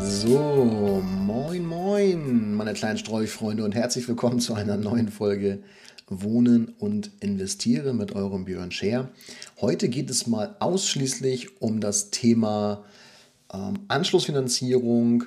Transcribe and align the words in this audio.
So, 0.00 1.02
moin, 1.04 1.66
moin, 1.66 2.54
meine 2.54 2.72
kleinen 2.72 2.98
Streuchfreunde 2.98 3.64
und 3.64 3.74
herzlich 3.74 4.06
willkommen 4.06 4.38
zu 4.38 4.54
einer 4.54 4.76
neuen 4.76 5.08
Folge 5.08 5.62
Wohnen 6.06 6.68
und 6.78 7.10
Investieren 7.20 7.96
mit 7.96 8.12
eurem 8.14 8.44
Björn 8.44 8.70
Scher. 8.70 9.08
Heute 9.60 9.88
geht 9.88 10.08
es 10.08 10.26
mal 10.26 10.54
ausschließlich 10.60 11.60
um 11.60 11.80
das 11.80 12.10
Thema 12.10 12.84
ähm, 13.52 13.80
Anschlussfinanzierung 13.88 15.24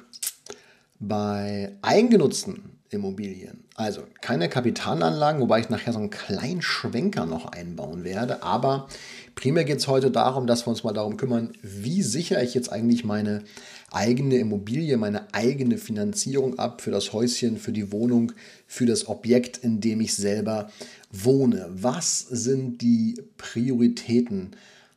bei 0.99 1.73
eigengenutzten 1.81 2.71
Immobilien. 2.89 3.65
Also 3.75 4.03
keine 4.21 4.49
Kapitalanlagen, 4.49 5.41
wobei 5.41 5.59
ich 5.59 5.69
nachher 5.69 5.93
so 5.93 5.99
einen 5.99 6.09
kleinen 6.09 6.61
Schwenker 6.61 7.25
noch 7.25 7.45
einbauen 7.45 8.03
werde. 8.03 8.43
Aber 8.43 8.87
primär 9.35 9.63
geht 9.63 9.79
es 9.79 9.87
heute 9.87 10.11
darum, 10.11 10.47
dass 10.47 10.65
wir 10.65 10.71
uns 10.71 10.83
mal 10.83 10.93
darum 10.93 11.17
kümmern, 11.17 11.53
wie 11.61 12.01
sichere 12.01 12.43
ich 12.43 12.53
jetzt 12.53 12.71
eigentlich 12.71 13.03
meine 13.03 13.43
eigene 13.91 14.37
Immobilie, 14.37 14.97
meine 14.97 15.33
eigene 15.33 15.77
Finanzierung 15.77 16.57
ab 16.59 16.81
für 16.81 16.91
das 16.91 17.13
Häuschen, 17.13 17.57
für 17.57 17.71
die 17.71 17.91
Wohnung, 17.91 18.31
für 18.67 18.85
das 18.85 19.07
Objekt, 19.07 19.57
in 19.57 19.81
dem 19.81 20.01
ich 20.01 20.15
selber 20.15 20.69
wohne. 21.11 21.69
Was 21.73 22.19
sind 22.19 22.81
die 22.81 23.21
Prioritäten? 23.37 24.51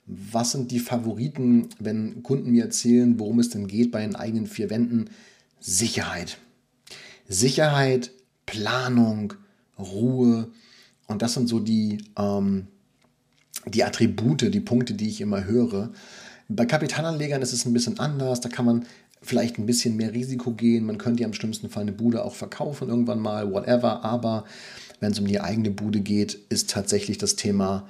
Was 0.07 0.53
sind 0.53 0.71
die 0.71 0.81
Favoriten, 0.81 1.69
wenn 1.79 2.23
Kunden 2.23 2.51
mir 2.51 2.65
erzählen, 2.65 3.19
worum 3.19 3.41
es 3.41 3.51
denn 3.51 3.67
geht 3.67 3.91
bei 3.91 4.01
den 4.01 4.17
eigenen 4.17 4.47
vier 4.47 4.71
Wänden? 4.71 5.11
Sicherheit. 5.61 6.39
Sicherheit, 7.27 8.11
Planung, 8.47 9.35
Ruhe. 9.79 10.49
Und 11.07 11.23
das 11.23 11.35
sind 11.35 11.49
so 11.49 11.59
die, 11.59 11.99
ähm, 12.19 12.69
die 13.67 13.85
Attribute, 13.85 14.53
die 14.53 14.61
Punkte, 14.61 14.95
die 14.95 15.09
ich 15.09 15.21
immer 15.21 15.45
höre. 15.45 15.91
Bei 16.49 16.67
Kapitalanlegern 16.67 17.43
ist 17.43 17.53
es 17.53 17.65
ein 17.65 17.73
bisschen 17.73 17.99
anders. 17.99 18.41
Da 18.41 18.49
kann 18.49 18.67
man 18.67 18.87
vielleicht 19.23 19.59
ein 19.59 19.67
bisschen 19.67 19.97
mehr 19.97 20.13
Risiko 20.13 20.53
gehen. 20.53 20.85
Man 20.85 20.99
könnte 20.99 21.23
ja 21.23 21.29
im 21.29 21.35
schlimmsten 21.35 21.71
Fall 21.71 21.83
eine 21.83 21.93
Bude 21.93 22.25
auch 22.25 22.35
verkaufen 22.35 22.89
irgendwann 22.89 23.21
mal, 23.21 23.51
whatever. 23.51 24.05
Aber 24.05 24.45
wenn 25.01 25.13
es 25.13 25.19
um 25.19 25.27
die 25.27 25.41
eigene 25.41 25.71
Bude 25.71 26.01
geht, 26.01 26.39
ist 26.49 26.71
tatsächlich 26.71 27.19
das 27.19 27.37
Thema 27.37 27.87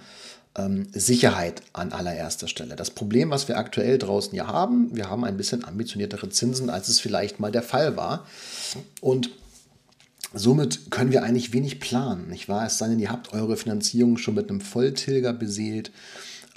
ähm, 0.56 0.86
Sicherheit 0.92 1.62
an 1.72 1.92
allererster 1.92 2.48
Stelle. 2.48 2.77
Das 2.77 2.91
Problem, 2.91 3.31
was 3.31 3.48
wir 3.48 3.59
aktuell 3.59 3.98
draußen 3.98 4.34
ja 4.34 4.47
haben, 4.47 4.94
wir 4.94 5.11
haben 5.11 5.25
ein 5.25 5.36
bisschen 5.36 5.64
ambitioniertere 5.64 6.28
Zinsen, 6.28 6.70
als 6.70 6.88
es 6.88 7.00
vielleicht 7.00 7.41
mal 7.41 7.50
der 7.50 7.62
Fall 7.62 7.97
war. 7.97 8.27
Und 9.00 9.31
Somit 10.36 10.90
können 10.90 11.12
wir 11.12 11.22
eigentlich 11.22 11.52
wenig 11.52 11.78
planen, 11.78 12.28
nicht 12.28 12.48
wahr? 12.48 12.66
Es 12.66 12.78
sei 12.78 12.88
denn, 12.88 12.98
ihr 12.98 13.10
habt 13.10 13.32
eure 13.32 13.56
Finanzierung 13.56 14.18
schon 14.18 14.34
mit 14.34 14.50
einem 14.50 14.60
Volltilger 14.60 15.32
beseelt 15.32 15.92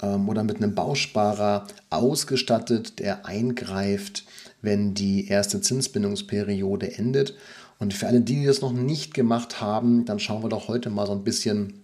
ähm, 0.02 0.28
oder 0.28 0.42
mit 0.42 0.56
einem 0.56 0.74
Bausparer 0.74 1.66
ausgestattet, 1.88 2.98
der 2.98 3.24
eingreift, 3.26 4.24
wenn 4.62 4.94
die 4.94 5.28
erste 5.28 5.60
Zinsbindungsperiode 5.60 6.98
endet. 6.98 7.34
Und 7.78 7.94
für 7.94 8.08
alle, 8.08 8.20
die 8.20 8.44
das 8.44 8.60
noch 8.60 8.72
nicht 8.72 9.14
gemacht 9.14 9.60
haben, 9.60 10.04
dann 10.04 10.18
schauen 10.18 10.42
wir 10.42 10.48
doch 10.48 10.66
heute 10.66 10.90
mal 10.90 11.06
so 11.06 11.12
ein 11.12 11.22
bisschen 11.22 11.74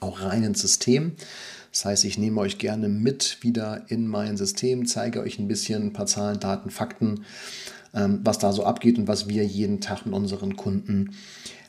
auch 0.00 0.20
rein 0.20 0.44
ins 0.44 0.60
System. 0.60 1.12
Das 1.72 1.86
heißt, 1.86 2.04
ich 2.04 2.18
nehme 2.18 2.40
euch 2.40 2.58
gerne 2.58 2.88
mit 2.88 3.38
wieder 3.40 3.86
in 3.88 4.06
mein 4.06 4.36
System, 4.36 4.86
zeige 4.86 5.20
euch 5.20 5.38
ein 5.38 5.48
bisschen 5.48 5.84
ein 5.84 5.92
paar 5.92 6.06
Zahlen, 6.06 6.40
Daten, 6.40 6.70
Fakten, 6.70 7.24
was 7.92 8.38
da 8.38 8.52
so 8.52 8.64
abgeht 8.64 8.98
und 8.98 9.08
was 9.08 9.28
wir 9.28 9.44
jeden 9.44 9.80
Tag 9.80 10.06
mit 10.06 10.14
unseren 10.14 10.56
Kunden 10.56 11.14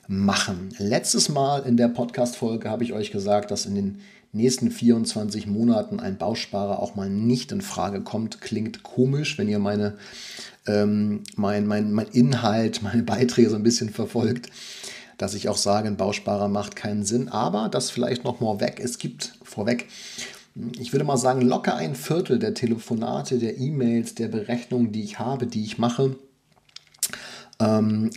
machen. 0.08 0.70
Letztes 0.78 1.30
Mal 1.30 1.64
in 1.64 1.78
der 1.78 1.88
Podcast-Folge 1.88 2.70
habe 2.70 2.84
ich 2.84 2.94
euch 2.94 3.12
gesagt, 3.12 3.52
dass 3.52 3.66
in 3.66 3.76
den 3.76 4.00
nächsten 4.34 4.72
24 4.72 5.48
Monaten 5.48 6.00
ein 6.00 6.18
Bausparer 6.18 6.80
auch 6.80 6.96
mal 6.96 7.10
nicht 7.10 7.52
in 7.52 7.62
Frage 7.62 8.02
kommt. 8.02 8.42
Klingt 8.42 8.84
komisch, 8.84 9.38
wenn 9.38 9.50
ihr 9.50 9.60
meine, 9.60 9.98
ähm, 10.68 11.24
mein, 11.36 11.66
mein, 11.68 11.92
mein 11.92 12.08
Inhalt, 12.08 12.82
meine 12.82 13.04
Beiträge 13.04 13.50
so 13.50 13.56
ein 13.56 13.64
bisschen 13.64 13.90
verfolgt 13.90 14.50
dass 15.22 15.36
ich 15.36 15.50
auch 15.50 15.58
sage, 15.58 15.88
ein 15.88 15.98
Bausparer 15.98 16.48
macht 16.48 16.76
keinen 16.76 17.06
Sinn. 17.06 17.30
Aber 17.30 17.70
das 17.70 17.92
vielleicht 17.92 18.24
noch 18.24 18.40
mal 18.40 18.60
weg. 18.60 18.82
Es 18.84 18.98
gibt 18.98 19.36
vorweg, 19.44 19.88
ich 20.80 20.92
würde 20.92 21.06
mal 21.06 21.18
sagen, 21.18 21.42
locker 21.42 21.76
ein 21.76 21.96
Viertel 21.96 22.40
der 22.40 22.54
Telefonate, 22.54 23.38
der 23.38 23.58
E-Mails, 23.58 24.16
der 24.16 24.28
Berechnungen, 24.28 24.92
die 24.92 25.04
ich 25.04 25.20
habe, 25.20 25.48
die 25.48 25.64
ich 25.64 25.78
mache, 25.78 26.16
ähm, 27.60 28.10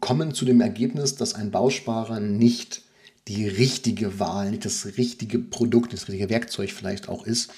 kommen 0.00 0.34
zu 0.34 0.44
dem 0.44 0.60
Ergebnis, 0.60 1.16
dass 1.16 1.34
ein 1.34 1.50
Bausparer 1.50 2.20
nicht 2.20 2.82
die 3.28 3.48
richtige 3.48 4.18
Wahl, 4.18 4.50
nicht 4.50 4.64
das 4.64 4.86
richtige 4.98 5.38
Produkt, 5.38 5.92
das 5.92 6.08
richtige 6.08 6.30
Werkzeug 6.30 6.70
vielleicht 6.70 7.08
auch 7.08 7.26
ist. 7.26 7.50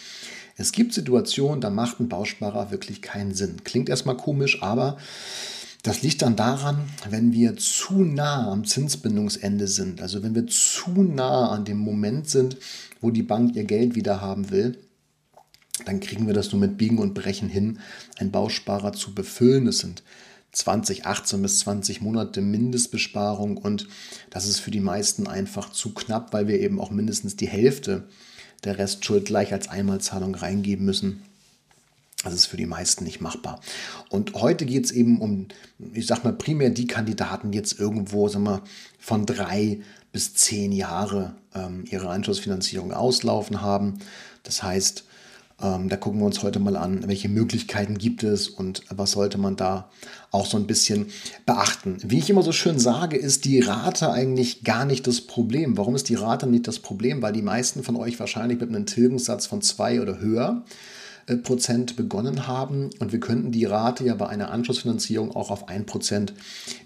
Es 0.56 0.72
gibt 0.72 0.94
Situationen, 0.94 1.60
da 1.60 1.70
macht 1.70 2.00
ein 2.00 2.08
Bausparer 2.08 2.70
wirklich 2.70 3.03
keinen 3.03 3.34
Sinn. 3.34 3.62
Klingt 3.64 3.88
erstmal 3.88 4.16
komisch, 4.16 4.62
aber 4.62 4.97
das 5.86 6.02
liegt 6.02 6.22
dann 6.22 6.34
daran, 6.34 6.88
wenn 7.10 7.32
wir 7.32 7.56
zu 7.56 8.02
nah 8.02 8.50
am 8.50 8.64
Zinsbindungsende 8.64 9.69
sind, 9.69 10.02
also 10.02 10.22
wenn 10.22 10.34
wir 10.34 10.47
zu 10.48 10.91
nah 10.91 11.50
an 11.50 11.64
dem 11.64 11.78
Moment 11.78 12.28
sind, 12.28 12.56
wo 13.00 13.12
die 13.12 13.22
Bank 13.22 13.54
ihr 13.54 13.64
Geld 13.64 13.94
wieder 13.94 14.20
haben 14.20 14.50
will, 14.50 14.78
dann 15.84 16.00
kriegen 16.00 16.26
wir 16.26 16.34
das 16.34 16.50
nur 16.50 16.60
mit 16.60 16.76
Biegen 16.76 16.98
und 16.98 17.14
Brechen 17.14 17.48
hin, 17.48 17.78
einen 18.19 18.32
Bausparer 18.32 18.94
zu 18.94 19.14
befüllen. 19.14 19.66
Das 19.66 19.78
sind 19.78 20.02
20, 20.52 21.06
18 21.06 21.42
bis 21.42 21.60
20 21.60 22.00
Monate 22.00 22.41
Mindestbesparung 22.41 23.56
und 23.56 23.86
das 24.30 24.48
ist 24.48 24.58
für 24.58 24.70
die 24.72 24.80
meisten 24.80 25.28
einfach 25.28 25.70
zu 25.70 25.94
knapp, 25.94 26.32
weil 26.32 26.48
wir 26.48 26.58
eben 26.58 26.80
auch 26.80 26.91
mindestens 26.91 27.36
die 27.36 27.48
Hälfte 27.48 28.08
der 28.64 28.78
Restschuld 28.78 29.26
gleich 29.26 29.52
als 29.52 29.69
Einmalzahlung 29.69 30.34
reingeben 30.34 30.84
müssen. 30.84 31.22
Das 32.31 32.41
ist 32.41 32.47
für 32.47 32.56
die 32.56 32.66
meisten 32.66 33.04
nicht 33.04 33.20
machbar. 33.20 33.60
Und 34.09 34.34
heute 34.34 34.66
geht 34.66 34.84
es 34.84 34.92
eben 34.92 35.20
um, 35.20 35.48
ich 35.92 36.06
sag 36.06 36.25
mal, 36.25 36.32
primär 36.32 36.70
die 36.70 36.87
Kandidaten, 36.87 37.50
die 37.50 37.59
jetzt 37.59 37.78
irgendwo, 37.78 38.28
sagen 38.28 38.44
wir, 38.44 38.62
von 38.98 39.26
drei 39.26 39.81
bis 40.12 40.34
zehn 40.34 40.72
Jahre 40.72 41.34
ähm, 41.54 41.84
ihre 41.91 42.09
Anschlussfinanzierung 42.09 42.92
auslaufen 42.92 43.60
haben. 43.60 43.98
Das 44.42 44.62
heißt, 44.62 45.04
ähm, 45.62 45.88
da 45.88 45.97
gucken 45.97 46.20
wir 46.20 46.26
uns 46.26 46.42
heute 46.42 46.59
mal 46.59 46.76
an, 46.76 47.09
welche 47.09 47.28
Möglichkeiten 47.28 47.97
gibt 47.97 48.22
es 48.22 48.48
und 48.48 48.82
was 48.91 49.12
sollte 49.12 49.38
man 49.38 49.56
da 49.56 49.91
auch 50.31 50.47
so 50.47 50.58
ein 50.58 50.66
bisschen 50.66 51.06
beachten. 51.47 51.97
Wie 52.03 52.19
ich 52.19 52.28
immer 52.28 52.43
so 52.43 52.53
schön 52.53 52.78
sage, 52.78 53.16
ist 53.16 53.47
die 53.47 53.60
Rate 53.60 54.10
eigentlich 54.10 54.64
gar 54.64 54.84
nicht 54.84 55.06
das 55.06 55.22
Problem. 55.22 55.78
Warum 55.78 55.94
ist 55.94 56.10
die 56.10 56.14
Rate 56.14 56.47
nicht 56.47 56.69
das 56.69 56.78
Problem? 56.78 57.22
Weil 57.22 57.32
die 57.32 57.43
meisten 57.43 57.82
von 57.82 57.97
euch 57.97 58.20
wahrscheinlich 58.20 58.60
mit 58.60 58.69
einem 58.69 58.84
Tilgungssatz 58.84 59.47
von 59.47 59.62
zwei 59.62 60.03
oder 60.03 60.19
höher 60.19 60.64
Prozent 61.42 61.97
begonnen 61.97 62.47
haben 62.47 62.91
und 63.00 63.10
wir 63.10 63.19
könnten 63.19 63.50
die 63.50 63.64
Rate 63.64 64.04
ja 64.04 64.14
bei 64.14 64.28
einer 64.28 64.50
Anschlussfinanzierung 64.50 65.34
auch 65.34 65.50
auf 65.50 65.69
1% 65.69 66.32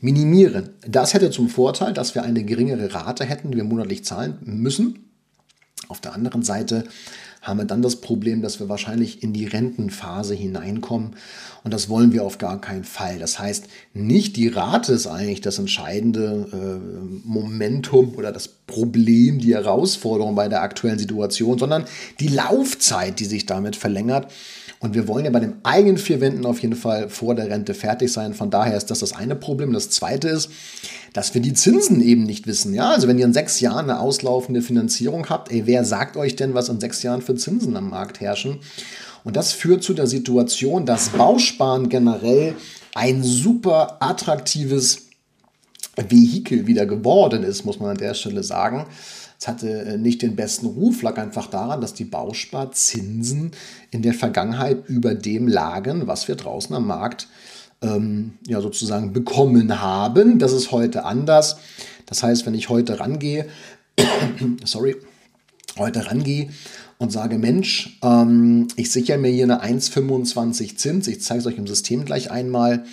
minimieren. 0.01 0.71
Das 0.87 1.13
hätte 1.13 1.31
zum 1.31 1.51
Vorteil, 1.51 1.93
dass 1.93 2.15
wir 2.15 2.23
eine 2.23 2.43
geringere 2.45 2.95
Rate 2.95 3.25
hätten, 3.25 3.51
die 3.51 3.59
wir 3.59 3.65
monatlich 3.65 4.05
zahlen 4.05 4.39
müssen. 4.43 5.11
Auf 5.89 6.01
der 6.01 6.15
anderen 6.15 6.43
Seite 6.43 6.85
haben 7.43 7.59
wir 7.59 7.65
dann 7.65 7.83
das 7.83 7.97
Problem, 7.97 8.43
dass 8.43 8.61
wir 8.61 8.69
wahrscheinlich 8.69 9.23
in 9.23 9.33
die 9.33 9.47
Rentenphase 9.47 10.35
hineinkommen 10.35 11.17
und 11.63 11.75
das 11.75 11.89
wollen 11.89 12.13
wir 12.13 12.25
auf 12.25 12.39
gar 12.39 12.61
keinen 12.61 12.85
Fall. 12.85 13.19
Das 13.19 13.39
heißt, 13.39 13.67
nicht 13.93 14.37
die 14.37 14.49
Rate 14.49 14.93
ist 14.93 15.07
eigentlich 15.07 15.41
das 15.41 15.59
entscheidende 15.59 16.49
äh, 16.53 17.29
Momentum 17.29 18.15
oder 18.17 18.33
das 18.33 18.49
Problem, 18.49 19.39
die 19.39 19.55
Herausforderung 19.55 20.35
bei 20.35 20.49
der 20.49 20.63
aktuellen 20.63 20.99
Situation, 20.99 21.59
sondern 21.59 21.85
die 22.19 22.29
Laufzeit, 22.29 23.21
die 23.21 23.27
sich 23.27 23.47
damit 23.47 23.77
verlängert. 23.77 24.31
Und 24.79 24.95
wir 24.95 25.07
wollen 25.07 25.27
ja 25.27 25.31
bei 25.31 25.41
den 25.41 25.57
eigenen 25.63 25.99
vier 25.99 26.23
Wänden 26.23 26.47
auf 26.47 26.61
jeden 26.61 26.77
Fall 26.77 27.11
vor 27.11 27.35
der 27.35 27.51
Rente 27.51 27.75
fertig 27.75 28.11
sein. 28.11 28.33
Von 28.33 28.51
daher 28.51 28.79
ist 28.79 28.91
das 28.91 29.01
das 29.01 29.13
eine 29.13 29.37
Problem. 29.37 29.75
Das 29.75 29.91
zweite 29.91 30.29
ist, 30.29 30.51
dass 31.13 31.35
wir 31.35 31.41
die 31.41 31.55
Zinsen 31.55 32.01
eben 32.01 32.25
nicht 32.25 32.47
wissen. 32.47 32.75
Ja, 32.75 32.91
also 32.91 33.09
wenn 33.09 33.19
ihr 33.19 33.25
in 33.25 33.33
sechs 33.33 33.61
Jahren 33.61 33.91
eine 33.91 34.01
auslaufende 34.01 34.63
Finanzierung 34.63 35.29
habt, 35.29 35.51
ey, 35.51 35.67
wer 35.67 35.85
sagt 35.85 36.17
euch 36.17 36.37
denn, 36.37 36.55
was 36.55 36.69
in 36.69 36.81
sechs 36.81 37.03
Jahren 37.03 37.23
für 37.23 37.35
Zinsen 37.35 37.77
am 37.77 37.91
Markt 37.91 38.21
herrschen? 38.21 38.59
Und 39.25 39.37
das 39.37 39.53
führt 39.53 39.83
zu 39.83 39.93
der 39.93 40.07
Situation, 40.07 40.87
dass 40.87 41.11
Bausparen 41.11 41.89
generell 41.89 42.55
ein 42.95 43.23
super 43.23 43.99
attraktives 44.01 45.09
Vehikel 45.97 46.67
wieder 46.67 46.87
geworden 46.87 47.43
ist, 47.43 47.65
muss 47.65 47.81
man 47.81 47.91
an 47.91 47.99
der 47.99 48.15
Stelle 48.15 48.43
sagen. 48.43 48.87
Es 49.39 49.49
hatte 49.49 49.71
äh, 49.71 49.99
nicht 49.99 50.23
den 50.23 50.37
besten 50.37 50.67
Ruf, 50.67 51.03
lag 51.03 51.17
einfach 51.19 51.47
daran, 51.47 51.81
dass 51.81 51.95
die 51.95 52.05
Bausparzinsen 52.05 53.53
in 53.91 54.03
der 54.03 54.15
Vergangenheit 54.15 54.87
über 54.89 55.15
dem 55.15 55.49
lagen, 55.49 56.07
was 56.07 56.29
wir 56.29 56.37
draußen 56.37 56.75
am 56.77 56.87
Markt 56.87 57.29
ähm, 57.83 58.33
ja, 58.47 58.61
sozusagen 58.61 59.13
bekommen 59.13 59.81
haben. 59.81 60.39
Das 60.39 60.53
ist 60.53 60.73
heute 60.73 61.05
anders. 61.05 61.57
Das 62.07 62.23
heißt, 62.23 62.47
wenn 62.47 62.55
ich 62.55 62.69
heute 62.69 63.01
rangehe, 63.01 63.47
sorry, 64.65 64.97
heute 65.79 66.07
rangehe 66.07 66.51
und 66.99 67.11
sage, 67.13 67.39
Mensch, 67.39 67.99
ähm, 68.03 68.69
ich 68.77 68.91
sichere 68.91 69.19
mir 69.19 69.31
hier 69.31 69.45
eine 69.45 69.63
1,25 69.63 70.77
Zins, 70.77 71.09
ich 71.09 71.23
zeige 71.23 71.41
es 71.41 71.47
euch 71.47 71.57
im 71.57 71.67
System 71.67 72.05
gleich 72.05 72.31
einmal, 72.31 72.85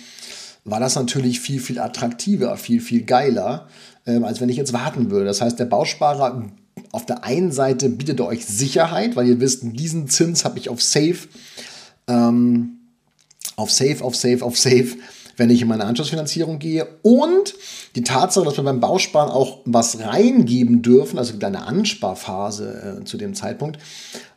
war 0.64 0.80
das 0.80 0.96
natürlich 0.96 1.40
viel, 1.40 1.60
viel 1.60 1.78
attraktiver, 1.78 2.56
viel, 2.56 2.80
viel 2.80 3.02
geiler, 3.02 3.68
ähm, 4.06 4.24
als 4.24 4.40
wenn 4.40 4.48
ich 4.48 4.56
jetzt 4.56 4.72
warten 4.72 5.10
würde. 5.10 5.26
Das 5.26 5.40
heißt, 5.40 5.58
der 5.58 5.66
Bausparer 5.66 6.44
auf 6.92 7.06
der 7.06 7.24
einen 7.24 7.52
Seite 7.52 7.88
bietet 7.88 8.20
euch 8.20 8.46
Sicherheit, 8.46 9.16
weil 9.16 9.28
ihr 9.28 9.40
wisst, 9.40 9.62
diesen 9.62 10.08
Zins 10.08 10.44
habe 10.44 10.58
ich 10.58 10.68
auf 10.68 10.82
Safe, 10.82 11.18
ähm, 12.06 12.77
auf 13.58 13.70
Safe, 13.70 14.02
auf 14.02 14.16
Safe, 14.16 14.42
auf 14.42 14.58
Safe 14.58 14.96
wenn 15.38 15.50
ich 15.50 15.62
in 15.62 15.68
meine 15.68 15.84
Anschlussfinanzierung 15.84 16.58
gehe. 16.58 16.86
Und 17.02 17.54
die 17.94 18.02
Tatsache, 18.02 18.44
dass 18.44 18.56
wir 18.56 18.64
beim 18.64 18.80
Bausparen 18.80 19.30
auch 19.30 19.60
was 19.64 20.00
reingeben 20.00 20.82
dürfen, 20.82 21.18
also 21.18 21.34
eine 21.40 21.64
Ansparphase 21.64 22.98
äh, 23.00 23.04
zu 23.04 23.16
dem 23.16 23.34
Zeitpunkt, 23.34 23.78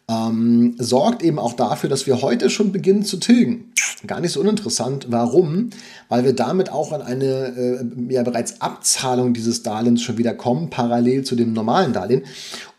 ähm, 0.08 0.76
sorgt 0.78 1.24
eben 1.24 1.40
auch 1.40 1.54
dafür, 1.54 1.90
dass 1.90 2.06
wir 2.06 2.22
heute 2.22 2.50
schon 2.50 2.72
beginnen 2.72 3.04
zu 3.04 3.18
tilgen. 3.18 3.72
Gar 4.06 4.20
nicht 4.20 4.32
so 4.32 4.42
uninteressant. 4.42 5.08
Warum? 5.10 5.70
Weil 6.10 6.24
wir 6.24 6.34
damit 6.34 6.72
auch 6.72 6.92
an 6.92 7.02
eine 7.02 7.26
äh, 7.26 8.14
ja 8.14 8.24
bereits 8.24 8.62
Abzahlung 8.62 9.34
dieses 9.34 9.64
Darlehens 9.64 10.02
schon 10.02 10.18
wieder 10.18 10.34
kommen, 10.34 10.70
parallel 10.70 11.24
zu 11.24 11.36
dem 11.36 11.54
normalen 11.54 11.94
Darlehen. 11.94 12.24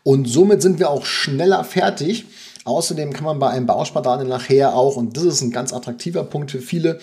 Und 0.03 0.27
somit 0.27 0.61
sind 0.61 0.79
wir 0.79 0.89
auch 0.89 1.05
schneller 1.05 1.63
fertig. 1.63 2.25
Außerdem 2.65 3.13
kann 3.13 3.25
man 3.25 3.39
bei 3.39 3.49
einem 3.49 3.65
Bauspardarlehen 3.65 4.29
nachher 4.29 4.75
auch, 4.75 4.95
und 4.95 5.17
das 5.17 5.23
ist 5.23 5.41
ein 5.41 5.51
ganz 5.51 5.73
attraktiver 5.73 6.23
Punkt 6.23 6.51
für 6.51 6.61
viele, 6.61 6.99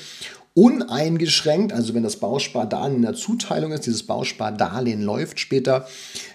uneingeschränkt, 0.55 1.73
also 1.73 1.95
wenn 1.95 2.03
das 2.03 2.17
Bauspardarlehen 2.17 2.97
in 2.97 3.03
der 3.03 3.15
Zuteilung 3.15 3.73
ist, 3.73 3.87
dieses 3.87 4.03
Bauspardarlehen 4.05 5.03
läuft 5.03 5.39
später, 5.39 5.87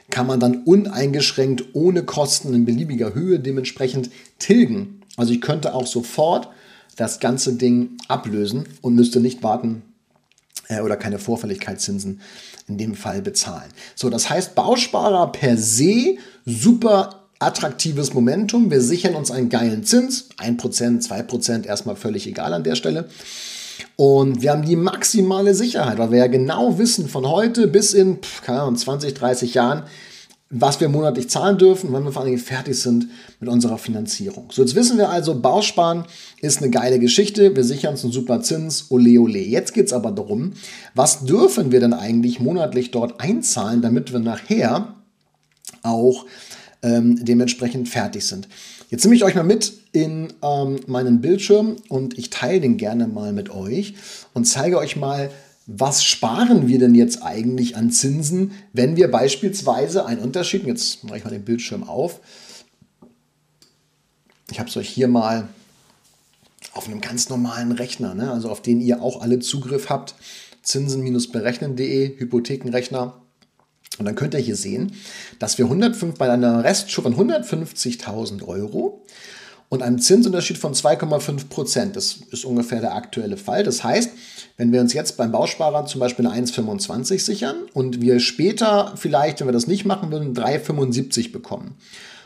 kann 0.09 0.27
man 0.27 0.39
dann 0.39 0.63
uneingeschränkt 0.63 1.65
ohne 1.73 2.03
Kosten 2.03 2.53
in 2.53 2.65
beliebiger 2.65 3.13
Höhe 3.13 3.39
dementsprechend 3.39 4.09
tilgen. 4.39 5.01
Also 5.17 5.33
ich 5.33 5.41
könnte 5.41 5.73
auch 5.73 5.87
sofort 5.87 6.49
das 6.95 7.19
ganze 7.19 7.53
Ding 7.53 7.97
ablösen 8.07 8.65
und 8.81 8.95
müsste 8.95 9.19
nicht 9.19 9.43
warten 9.43 9.81
äh, 10.69 10.81
oder 10.81 10.95
keine 10.95 11.19
Vorfälligkeitszinsen 11.19 12.21
in 12.67 12.77
dem 12.77 12.95
Fall 12.95 13.21
bezahlen. 13.21 13.69
So, 13.95 14.09
das 14.09 14.29
heißt, 14.29 14.55
Bausparer 14.55 15.31
per 15.31 15.57
se 15.57 16.17
super 16.45 17.24
attraktives 17.39 18.13
Momentum. 18.13 18.71
Wir 18.71 18.81
sichern 18.81 19.15
uns 19.15 19.31
einen 19.31 19.49
geilen 19.49 19.83
Zins, 19.83 20.29
1%, 20.37 21.07
2%, 21.07 21.65
erstmal 21.65 21.95
völlig 21.95 22.27
egal 22.27 22.53
an 22.53 22.63
der 22.63 22.75
Stelle. 22.75 23.09
Und 23.97 24.41
wir 24.41 24.51
haben 24.51 24.65
die 24.65 24.75
maximale 24.75 25.53
Sicherheit, 25.53 25.97
weil 25.97 26.11
wir 26.11 26.19
ja 26.19 26.27
genau 26.27 26.77
wissen, 26.77 27.07
von 27.07 27.27
heute 27.29 27.67
bis 27.67 27.93
in, 27.93 28.19
keine 28.43 28.61
Ahnung, 28.61 28.75
20, 28.77 29.13
30 29.13 29.53
Jahren, 29.53 29.83
was 30.49 30.79
wir 30.79 30.89
monatlich 30.89 31.29
zahlen 31.29 31.57
dürfen, 31.57 31.91
wann 31.91 32.03
wir 32.03 32.11
vor 32.11 32.21
allem 32.21 32.37
fertig 32.37 32.79
sind 32.79 33.07
mit 33.39 33.49
unserer 33.49 33.77
Finanzierung. 33.77 34.49
So, 34.51 34.61
jetzt 34.61 34.75
wissen 34.75 34.97
wir 34.97 35.09
also, 35.09 35.39
Bausparen 35.39 36.05
ist 36.39 36.61
eine 36.61 36.69
geile 36.69 36.99
Geschichte. 36.99 37.55
Wir 37.55 37.63
sichern 37.63 37.93
uns 37.93 38.03
einen 38.03 38.13
super 38.13 38.41
Zins, 38.41 38.85
ole 38.89 39.19
ole. 39.19 39.39
Jetzt 39.39 39.73
geht 39.73 39.87
es 39.87 39.93
aber 39.93 40.11
darum, 40.11 40.53
was 40.93 41.25
dürfen 41.25 41.71
wir 41.71 41.79
denn 41.79 41.93
eigentlich 41.93 42.39
monatlich 42.39 42.91
dort 42.91 43.19
einzahlen, 43.19 43.81
damit 43.81 44.13
wir 44.13 44.19
nachher 44.19 44.93
auch 45.81 46.25
ähm, 46.85 47.25
dementsprechend 47.25 47.89
fertig 47.89 48.25
sind. 48.25 48.47
Jetzt 48.89 49.03
nehme 49.03 49.15
ich 49.15 49.23
euch 49.23 49.35
mal 49.35 49.43
mit 49.43 49.73
in 49.91 50.31
ähm, 50.43 50.79
meinen 50.85 51.19
Bildschirm 51.19 51.77
und 51.89 52.17
ich 52.17 52.29
teile 52.29 52.61
den 52.61 52.77
gerne 52.77 53.07
mal 53.07 53.33
mit 53.33 53.49
euch 53.49 53.95
und 54.33 54.45
zeige 54.45 54.77
euch 54.77 54.95
mal, 54.95 55.31
was 55.65 56.03
sparen 56.03 56.67
wir 56.67 56.77
denn 56.77 56.93
jetzt 56.93 57.23
eigentlich 57.23 57.75
an 57.75 57.89
Zinsen, 57.89 58.51
wenn 58.71 58.95
wir 58.95 59.09
beispielsweise 59.09 60.05
einen 60.05 60.21
Unterschied, 60.21 60.65
jetzt 60.67 61.03
mache 61.03 61.17
ich 61.17 61.23
mal 61.23 61.31
den 61.31 61.43
Bildschirm 61.43 61.83
auf, 61.83 62.21
ich 64.51 64.59
habe 64.59 64.69
es 64.69 64.77
euch 64.77 64.87
hier 64.87 65.07
mal 65.07 65.49
auf 66.73 66.87
einem 66.87 67.01
ganz 67.01 67.29
normalen 67.29 67.71
Rechner, 67.71 68.13
ne, 68.13 68.31
also 68.31 68.49
auf 68.49 68.61
den 68.61 68.79
ihr 68.79 69.01
auch 69.01 69.21
alle 69.21 69.39
Zugriff 69.39 69.89
habt, 69.89 70.13
zinsen-berechnen.de, 70.61 72.19
Hypothekenrechner. 72.19 73.21
Und 73.97 74.05
dann 74.05 74.15
könnt 74.15 74.33
ihr 74.33 74.39
hier 74.39 74.55
sehen, 74.55 74.93
dass 75.39 75.57
wir 75.57 75.65
105, 75.65 76.17
bei 76.17 76.29
einer 76.29 76.63
Restschuld 76.63 77.03
von 77.05 77.29
150.000 77.29 78.45
Euro 78.47 79.03
und 79.69 79.81
einem 79.81 79.99
Zinsunterschied 79.99 80.57
von 80.57 80.73
2,5 80.73 81.47
Prozent, 81.49 81.95
das 81.95 82.17
ist 82.31 82.45
ungefähr 82.45 82.81
der 82.81 82.95
aktuelle 82.95 83.37
Fall. 83.37 83.63
Das 83.63 83.83
heißt, 83.83 84.11
wenn 84.57 84.71
wir 84.71 84.81
uns 84.81 84.93
jetzt 84.93 85.17
beim 85.17 85.31
Bausparer 85.31 85.85
zum 85.85 85.99
Beispiel 85.99 86.27
eine 86.27 86.45
1,25 86.45 87.19
sichern 87.19 87.55
und 87.73 88.01
wir 88.01 88.19
später 88.19 88.93
vielleicht, 88.95 89.39
wenn 89.39 89.47
wir 89.47 89.53
das 89.53 89.67
nicht 89.67 89.85
machen 89.85 90.11
würden, 90.11 90.35
3,75 90.35 91.31
bekommen. 91.31 91.75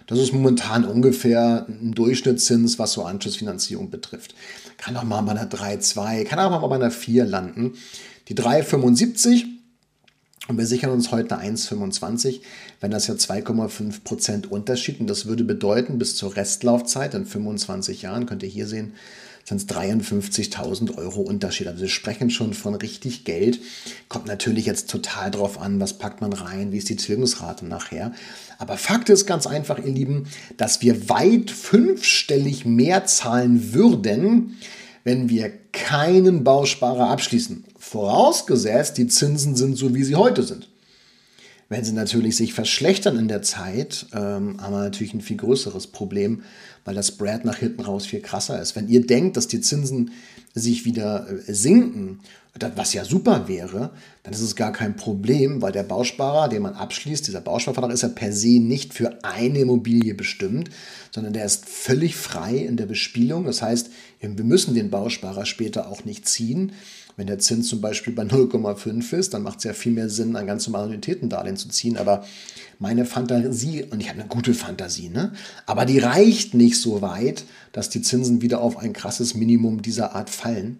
Das 0.07 0.18
ist 0.18 0.33
momentan 0.33 0.86
ungefähr 0.86 1.68
ein 1.68 1.94
Durchschnittszins, 1.94 2.80
was 2.80 2.94
so 2.94 3.04
Anschlussfinanzierung 3.04 3.92
betrifft. 3.92 4.33
Kann 4.77 4.98
auch 4.98 5.04
mal 5.04 5.21
bei 5.21 5.31
einer 5.31 5.48
3,2, 5.48 6.24
kann 6.24 6.39
auch 6.39 6.50
mal 6.50 6.68
bei 6.68 6.75
einer 6.75 6.92
4 6.92 7.25
landen. 7.25 7.74
Die 8.27 8.36
3,75 8.36 9.45
und 10.47 10.57
wir 10.57 10.65
sichern 10.65 10.91
uns 10.91 11.12
heute 11.12 11.38
eine 11.38 11.57
1,25, 11.57 12.41
wenn 12.80 12.91
das 12.91 13.07
ja 13.07 13.13
2,5% 13.13 14.47
Unterschied. 14.47 15.00
Und 15.00 15.07
das 15.07 15.25
würde 15.25 15.44
bedeuten, 15.44 16.00
bis 16.00 16.15
zur 16.15 16.36
Restlaufzeit 16.36 17.13
in 17.13 17.25
25 17.25 18.01
Jahren, 18.01 18.25
könnt 18.25 18.41
ihr 18.41 18.50
hier 18.50 18.68
sehen, 18.68 18.94
sind 19.50 19.62
es 19.62 19.68
53.000 19.68 20.97
Euro 20.97 21.21
Unterschied. 21.21 21.68
Also 21.68 21.81
wir 21.81 21.89
sprechen 21.89 22.30
schon 22.30 22.53
von 22.53 22.75
richtig 22.75 23.25
Geld. 23.25 23.59
Kommt 24.07 24.27
natürlich 24.27 24.65
jetzt 24.65 24.89
total 24.89 25.31
drauf 25.31 25.59
an, 25.59 25.80
was 25.80 25.97
packt 25.97 26.21
man 26.21 26.33
rein, 26.33 26.71
wie 26.71 26.77
ist 26.77 26.89
die 26.89 26.95
Tilgungsrate 26.95 27.65
nachher. 27.65 28.13
Aber 28.57 28.77
Fakt 28.77 29.09
ist 29.09 29.25
ganz 29.25 29.47
einfach, 29.47 29.80
ihr 29.80 29.92
Lieben, 29.92 30.27
dass 30.57 30.81
wir 30.81 31.09
weit 31.09 31.51
fünfstellig 31.51 32.65
mehr 32.65 33.06
zahlen 33.06 33.74
würden, 33.74 34.57
wenn 35.03 35.30
wir 35.30 35.51
keinen 35.71 36.44
Bausparer 36.44 37.09
abschließen. 37.09 37.65
Vorausgesetzt, 37.80 38.98
die 38.98 39.08
Zinsen 39.08 39.56
sind 39.56 39.78
so, 39.78 39.96
wie 39.96 40.04
sie 40.04 40.16
heute 40.16 40.44
sind. 40.44 40.70
Wenn 41.70 41.84
sie 41.84 41.94
natürlich 41.94 42.36
sich 42.36 42.54
verschlechtern 42.54 43.18
in 43.18 43.28
der 43.28 43.42
Zeit, 43.42 44.08
ähm, 44.14 44.60
haben 44.60 44.74
wir 44.74 44.84
natürlich 44.84 45.14
ein 45.14 45.22
viel 45.22 45.38
größeres 45.38 45.88
Problem, 45.88 46.44
weil 46.84 46.96
das 46.96 47.10
Spread 47.10 47.46
nach 47.46 47.58
hinten 47.58 47.81
raus 47.81 48.08
viel 48.08 48.22
krasser 48.22 48.60
ist. 48.60 48.76
Wenn 48.76 48.90
ihr 48.90 49.06
denkt, 49.06 49.38
dass 49.38 49.48
die 49.48 49.62
Zinsen 49.62 50.12
sich 50.56 50.84
wieder 50.84 51.28
äh, 51.30 51.54
sinken, 51.54 52.22
was 52.76 52.94
ja 52.94 53.06
super 53.06 53.48
wäre, 53.48 53.92
dann 54.24 54.34
ist 54.34 54.42
es 54.42 54.56
gar 54.56 54.74
kein 54.74 54.96
Problem, 54.96 55.62
weil 55.62 55.72
der 55.72 55.84
Bausparer, 55.84 56.50
den 56.50 56.64
man 56.64 56.74
abschließt, 56.74 57.28
dieser 57.28 57.42
Bausparvertrag 57.42 57.94
ist 57.94 58.02
ja 58.02 58.10
per 58.10 58.33
se 58.33 58.59
nicht 58.59 58.94
für 58.94 59.24
eine 59.24 59.59
Immobilie 59.59 60.16
bestimmt, 60.16 60.69
sondern 61.12 61.33
der 61.33 61.45
ist 61.45 61.69
völlig 61.69 62.16
frei 62.16 62.57
in 62.57 62.76
der 62.76 62.88
Bespielung. 62.88 63.45
Das 63.45 63.62
heißt, 63.62 63.92
wir 64.19 64.44
müssen 64.44 64.74
den 64.74 64.90
Bausparer 64.90 65.45
später 65.45 65.88
auch 65.88 66.04
nicht 66.04 66.28
ziehen. 66.28 66.74
Wenn 67.19 67.28
der 67.28 67.40
Zins 67.40 67.68
zum 67.68 67.81
Beispiel 67.81 68.14
bei 68.14 68.23
0,5 68.23 69.11
ist, 69.11 69.33
dann 69.33 69.44
macht 69.44 69.57
es 69.57 69.66
ja 69.66 69.73
viel 69.73 69.92
mehr 69.92 70.07
Sinn, 70.07 70.38
ein 70.38 70.47
ganz 70.47 70.66
normales 70.66 70.85
Annuitätendarlehen 70.85 71.57
zu 71.57 71.68
ziehen. 71.68 71.97
Aber 71.97 72.23
meine 72.80 73.04
Fantasie, 73.04 73.83
und 73.83 73.99
ich 73.99 74.07
habe 74.07 74.21
eine 74.21 74.30
gute 74.30 74.54
Fantasie, 74.54 75.09
ne? 75.09 75.33
aber 75.66 75.85
die 75.85 75.99
reicht 75.99 76.54
nicht 76.54 76.80
so 76.80 77.02
weit, 77.02 77.44
dass 77.73 77.90
die 77.90 78.02
Zinsen 78.02 78.42
wieder 78.42 78.61
auf 78.61 78.78
ein 78.78 78.94
krasses 78.94 79.35
Minimum 79.35 79.81
dieser 79.81 80.16
Art 80.16 80.30
fallen. 80.30 80.78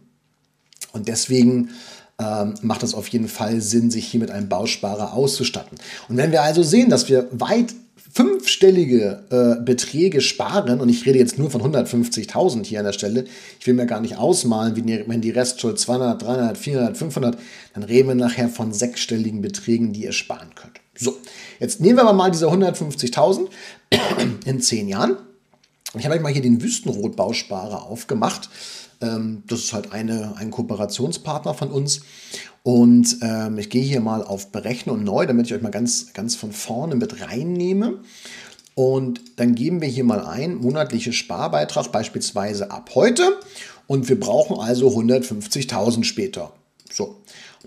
Und 0.94 1.10
deswegen 1.10 1.72
ähm, 2.20 2.54
macht 2.62 2.84
es 2.84 2.94
auf 2.94 3.10
jeden 3.10 3.28
Fall 3.28 3.60
Sinn, 3.60 3.92
sich 3.92 4.08
hier 4.08 4.22
mit 4.22 4.32
einem 4.32 4.48
Bausparer 4.48 5.12
auszustatten. 5.12 5.78
Und 6.08 6.16
wenn 6.16 6.32
wir 6.32 6.44
also 6.44 6.64
sehen, 6.64 6.90
dass 6.90 7.10
wir 7.10 7.28
weit 7.32 7.76
fünfstellige 8.14 9.24
äh, 9.30 9.64
Beträge 9.64 10.22
sparen, 10.22 10.82
und 10.82 10.90
ich 10.90 11.06
rede 11.06 11.20
jetzt 11.20 11.38
nur 11.38 11.50
von 11.50 11.62
150.000 11.62 12.66
hier 12.66 12.80
an 12.80 12.86
der 12.86 12.94
Stelle, 12.94 13.26
ich 13.60 13.68
will 13.68 13.74
mir 13.74 13.86
gar 13.86 14.02
nicht 14.02 14.18
ausmalen, 14.18 14.76
wenn 15.08 15.22
die 15.22 15.30
Restschuld 15.30 15.80
200, 15.80 16.22
300, 16.22 16.58
400, 16.58 16.98
500, 16.98 17.38
dann 17.74 17.84
reden 17.84 18.08
wir 18.08 18.16
nachher 18.16 18.50
von 18.50 18.74
sechsstelligen 18.74 19.42
Beträgen, 19.42 19.94
die 19.94 20.04
ihr 20.04 20.12
sparen 20.12 20.50
könnt. 20.56 20.80
So, 20.96 21.18
jetzt 21.60 21.80
nehmen 21.80 21.98
wir 21.98 22.04
aber 22.04 22.14
mal 22.14 22.32
diese 22.32 22.48
150.000 22.48 23.48
in 24.46 24.62
zehn 24.62 24.88
Jahren. 24.90 25.18
Ich 25.98 26.06
habe 26.06 26.16
euch 26.16 26.22
mal 26.22 26.32
hier 26.32 26.42
den 26.42 26.62
Wüstenrot-Bausparer 26.62 27.84
aufgemacht. 27.84 28.50
Ähm, 29.02 29.44
das 29.48 29.60
ist 29.60 29.74
halt 29.74 29.92
eine, 29.92 30.36
ein 30.38 30.52
Kooperationspartner 30.52 31.54
von 31.54 31.70
uns. 31.70 32.02
Und 32.64 33.18
ähm, 33.22 33.58
ich 33.58 33.70
gehe 33.70 33.84
hier 33.84 34.02
mal 34.02 34.24
auf 34.24 34.52
Berechnen 34.52 34.96
und 34.96 35.04
neu, 35.04 35.26
damit 35.26 35.48
ich 35.48 35.54
euch 35.54 35.62
mal 35.62 35.72
ganz, 35.72 36.14
ganz 36.14 36.36
von 36.36 36.52
vorne 36.52 36.96
mit 36.96 37.22
reinnehme. 37.22 38.00
Und 38.76 39.22
dann 39.38 39.56
geben 39.56 39.82
wir 39.82 39.90
hier 39.90 40.04
mal 40.04 40.26
ein, 40.26 40.56
monatlicher 40.56 41.12
Sparbeitrag 41.12 41.92
beispielsweise 41.92 42.72
ab 42.72 42.92
heute. 42.96 43.38
Und 43.88 44.08
wir 44.08 44.20
brauchen 44.20 44.60
also 44.60 44.90
150.000 44.90 46.04
später. 46.04 46.54
So, 46.92 47.18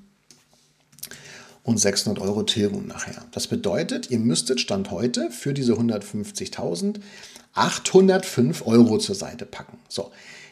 Und 1.63 1.77
600 1.77 2.21
Euro 2.23 2.43
Tilgung 2.43 2.87
nachher. 2.87 3.25
Das 3.31 3.47
bedeutet, 3.47 4.09
ihr 4.09 4.19
müsstet 4.19 4.59
Stand 4.59 4.91
heute 4.91 5.29
für 5.31 5.53
diese 5.53 5.73
150.000 5.73 6.99
805 7.53 8.65
Euro 8.65 8.97
zur 8.97 9.15
Seite 9.15 9.45
packen. 9.45 9.79
So, 9.87 10.11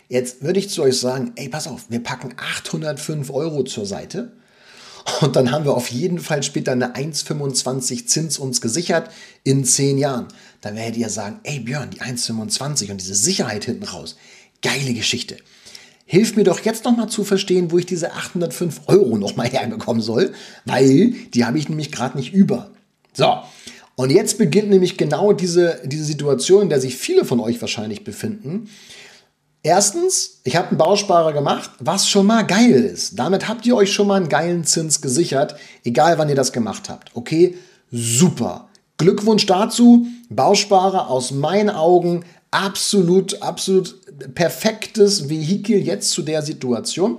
jetzt 0.10 0.42
würde 0.42 0.60
ich 0.60 0.70
zu 0.70 0.82
euch 0.82 1.00
sagen, 1.00 1.32
ey, 1.36 1.50
pass 1.50 1.68
auf, 1.68 1.86
wir 1.90 2.02
packen 2.02 2.34
805 2.38 3.30
Euro 3.30 3.64
zur 3.64 3.86
Seite 3.86 4.34
und 5.22 5.36
dann 5.36 5.52
haben 5.52 5.66
wir 5.66 5.74
auf 5.74 5.90
jeden 5.90 6.20
Fall 6.20 6.44
später 6.44 6.74
eine 6.74 6.96
1,25 6.96 8.08
Zins 8.08 8.40
uns 8.40 8.62
gesichert 8.62 9.10
in 9.44 9.64
10 9.64 9.98
Jahren. 9.98 10.28
Dann 10.62 10.76
werdet 10.76 10.98
ihr 10.98 11.10
sagen, 11.10 11.40
ey 11.44 11.60
Björn, 11.60 11.92
die 11.92 12.02
1,25 12.02 12.92
und 12.92 13.00
diese 13.00 13.16
Sicherheit 13.16 13.66
hinten 13.66 13.86
raus, 13.86 14.18
geile 14.62 14.94
Geschichte. 14.94 15.38
Hilf 16.10 16.38
mir 16.38 16.46
doch 16.46 16.62
jetzt 16.62 16.86
nochmal 16.86 17.10
zu 17.10 17.26
verstehen, 17.26 17.70
wo 17.70 17.78
ich 17.78 17.86
diese 17.86 18.14
805 18.14 18.82
Euro 18.88 19.18
nochmal 19.18 19.48
herbekommen 19.48 20.02
soll, 20.02 20.34
weil 20.64 21.14
die 21.34 21.44
habe 21.44 21.60
ich 21.60 21.68
nämlich 21.68 21.92
gerade 21.92 22.18
nicht 22.18 22.34
über. 22.34 22.72
So, 23.14 23.40
und 23.96 24.12
jetzt 24.12 24.38
beginnt 24.38 24.70
nämlich 24.70 24.98
genau 24.98 25.34
diese, 25.34 25.82
diese 25.84 26.06
Situation, 26.06 26.62
in 26.64 26.70
der 26.70 26.80
sich 26.80 26.96
viele 26.96 27.26
von 27.26 27.42
euch 27.42 27.60
wahrscheinlich 27.60 28.06
befinden. 28.06 28.70
Erstens, 29.64 30.40
ich 30.46 30.56
habe 30.56 30.70
einen 30.70 30.78
Bausparer 30.78 31.34
gemacht, 31.34 31.72
was 31.80 32.08
schon 32.08 32.26
mal 32.26 32.44
geil 32.44 32.72
ist. 32.72 33.20
Damit 33.20 33.50
habt 33.50 33.66
ihr 33.66 33.76
euch 33.76 33.92
schon 33.92 34.08
mal 34.08 34.16
einen 34.16 34.30
geilen 34.30 34.64
Zins 34.64 35.02
gesichert, 35.02 35.58
egal 35.84 36.18
wann 36.18 36.30
ihr 36.30 36.36
das 36.36 36.54
gemacht 36.54 36.88
habt. 36.88 37.10
Okay, 37.16 37.58
super. 37.92 38.70
Glückwunsch 38.98 39.46
dazu. 39.46 40.08
Bausparer 40.30 41.10
aus 41.10 41.32
meinen 41.32 41.70
Augen 41.70 42.24
absolut, 42.52 43.42
absolut 43.42 43.96
perfektes 44.34 45.30
Vehikel 45.30 45.78
jetzt 45.80 46.12
zu 46.12 46.22
der 46.22 46.42
Situation. 46.42 47.18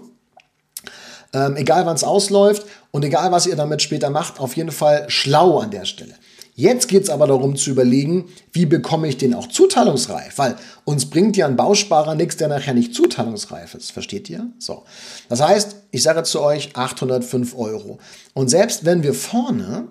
Ähm, 1.33 1.57
egal 1.57 1.85
wann 1.87 1.97
es 1.97 2.05
ausläuft 2.05 2.64
und 2.90 3.05
egal 3.05 3.33
was 3.33 3.47
ihr 3.47 3.57
damit 3.57 3.83
später 3.83 4.11
macht, 4.11 4.40
auf 4.40 4.57
jeden 4.57 4.71
Fall 4.71 5.05
schlau 5.09 5.59
an 5.59 5.71
der 5.71 5.85
Stelle. 5.85 6.14
Jetzt 6.59 6.88
geht 6.88 7.05
es 7.05 7.11
aber 7.11 7.28
darum 7.28 7.55
zu 7.55 7.71
überlegen, 7.71 8.31
wie 8.52 8.67
bekomme 8.67 9.07
ich 9.07 9.17
den 9.17 9.33
auch 9.33 9.47
zuteilungsreif? 9.47 10.38
Weil 10.38 10.57
uns 10.85 11.09
bringt 11.09 11.37
ja 11.37 11.47
ein 11.47 11.55
Bausparer 11.55 12.17
nichts, 12.17 12.37
der 12.37 12.49
nachher 12.49 12.75
nicht 12.75 12.95
zuteilungsreif 12.95 13.76
ist. 13.76 13.93
Versteht 13.93 14.28
ihr? 14.28 14.49
So. 14.59 14.83
Das 15.28 15.40
heißt, 15.40 15.76
ich 15.93 16.02
sage 16.02 16.25
zu 16.25 16.40
euch 16.40 16.75
805 16.75 17.57
Euro. 17.57 18.00
Und 18.35 18.49
selbst 18.49 18.85
wenn 18.85 19.05
wir 19.05 19.14
vorne 19.14 19.87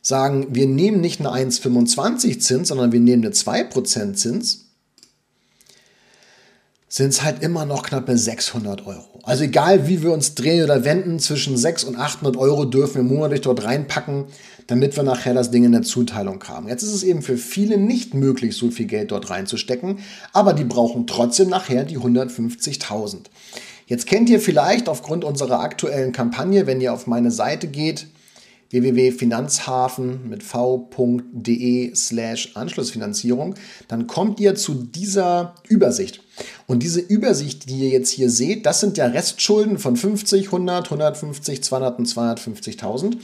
sagen, 0.00 0.48
wir 0.50 0.66
nehmen 0.66 1.00
nicht 1.00 1.20
eine 1.20 1.30
1,25 1.30 2.40
Zins, 2.40 2.68
sondern 2.68 2.90
wir 2.90 2.98
nehmen 2.98 3.24
eine 3.24 3.32
2% 3.32 4.14
Zins, 4.14 4.71
sind 6.92 7.08
es 7.08 7.22
halt 7.22 7.42
immer 7.42 7.64
noch 7.64 7.84
knappe 7.84 8.18
600 8.18 8.86
Euro. 8.86 9.08
Also 9.22 9.44
egal, 9.44 9.88
wie 9.88 10.02
wir 10.02 10.12
uns 10.12 10.34
drehen 10.34 10.62
oder 10.62 10.84
wenden, 10.84 11.20
zwischen 11.20 11.56
600 11.56 11.96
und 11.96 12.04
800 12.04 12.36
Euro 12.36 12.66
dürfen 12.66 12.96
wir 12.96 13.02
monatlich 13.16 13.40
dort 13.40 13.64
reinpacken, 13.64 14.26
damit 14.66 14.94
wir 14.94 15.02
nachher 15.02 15.32
das 15.32 15.50
Ding 15.50 15.64
in 15.64 15.72
der 15.72 15.80
Zuteilung 15.80 16.44
haben. 16.44 16.68
Jetzt 16.68 16.82
ist 16.82 16.92
es 16.92 17.02
eben 17.02 17.22
für 17.22 17.38
viele 17.38 17.78
nicht 17.78 18.12
möglich, 18.12 18.54
so 18.54 18.70
viel 18.70 18.84
Geld 18.84 19.10
dort 19.10 19.30
reinzustecken, 19.30 20.00
aber 20.34 20.52
die 20.52 20.64
brauchen 20.64 21.06
trotzdem 21.06 21.48
nachher 21.48 21.84
die 21.84 21.96
150.000. 21.96 23.20
Jetzt 23.86 24.06
kennt 24.06 24.28
ihr 24.28 24.38
vielleicht 24.38 24.90
aufgrund 24.90 25.24
unserer 25.24 25.60
aktuellen 25.60 26.12
Kampagne, 26.12 26.66
wenn 26.66 26.82
ihr 26.82 26.92
auf 26.92 27.06
meine 27.06 27.30
Seite 27.30 27.68
geht, 27.68 28.06
www.finanzhafen 28.72 30.28
mit 30.28 30.42
v.de 30.42 31.94
slash 31.94 32.52
Anschlussfinanzierung, 32.54 33.54
dann 33.88 34.06
kommt 34.06 34.40
ihr 34.40 34.54
zu 34.54 34.74
dieser 34.74 35.54
Übersicht. 35.68 36.22
Und 36.66 36.82
diese 36.82 37.00
Übersicht, 37.00 37.68
die 37.68 37.80
ihr 37.80 37.90
jetzt 37.90 38.10
hier 38.10 38.30
seht, 38.30 38.66
das 38.66 38.80
sind 38.80 38.96
ja 38.96 39.06
Restschulden 39.06 39.78
von 39.78 39.96
50, 39.96 40.46
100, 40.46 40.86
150, 40.86 41.62
200 41.62 41.98
und 41.98 42.08
250.000. 42.08 43.16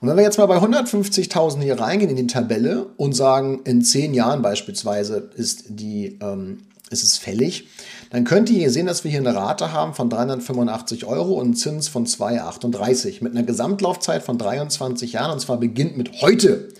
Und 0.00 0.08
wenn 0.08 0.16
wir 0.16 0.24
jetzt 0.24 0.38
mal 0.38 0.46
bei 0.46 0.58
150.000 0.58 1.62
hier 1.62 1.80
reingehen 1.80 2.10
in 2.10 2.16
die 2.16 2.26
Tabelle 2.26 2.86
und 2.96 3.14
sagen, 3.14 3.62
in 3.64 3.82
10 3.82 4.14
Jahren 4.14 4.42
beispielsweise 4.42 5.30
ist, 5.36 5.64
die, 5.68 6.18
ähm, 6.20 6.58
ist 6.90 7.02
es 7.02 7.16
fällig, 7.16 7.68
dann 8.16 8.24
könnt 8.24 8.48
ihr 8.48 8.56
hier 8.56 8.70
sehen, 8.70 8.86
dass 8.86 9.04
wir 9.04 9.10
hier 9.10 9.20
eine 9.20 9.34
Rate 9.34 9.74
haben 9.74 9.92
von 9.92 10.08
385 10.08 11.04
Euro 11.04 11.34
und 11.34 11.44
einen 11.44 11.54
Zins 11.54 11.86
von 11.86 12.06
2,38 12.06 13.22
mit 13.22 13.32
einer 13.32 13.42
Gesamtlaufzeit 13.42 14.22
von 14.22 14.38
23 14.38 15.12
Jahren 15.12 15.32
und 15.32 15.40
zwar 15.40 15.58
beginnt 15.58 15.98
mit 15.98 16.22
heute. 16.22 16.70